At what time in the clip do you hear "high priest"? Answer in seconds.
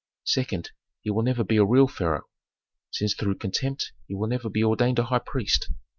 5.03-5.69